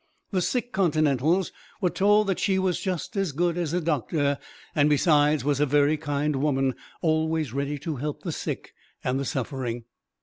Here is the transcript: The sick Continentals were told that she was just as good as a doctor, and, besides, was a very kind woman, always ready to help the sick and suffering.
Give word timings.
The 0.31 0.41
sick 0.41 0.71
Continentals 0.71 1.51
were 1.79 1.91
told 1.91 2.25
that 2.25 2.39
she 2.39 2.57
was 2.57 2.79
just 2.79 3.15
as 3.15 3.31
good 3.33 3.55
as 3.55 3.71
a 3.71 3.79
doctor, 3.79 4.39
and, 4.73 4.89
besides, 4.89 5.43
was 5.45 5.59
a 5.59 5.65
very 5.67 5.95
kind 5.95 6.37
woman, 6.37 6.73
always 7.03 7.53
ready 7.53 7.77
to 7.77 7.97
help 7.97 8.23
the 8.23 8.31
sick 8.31 8.73
and 9.03 9.27
suffering. 9.27 9.83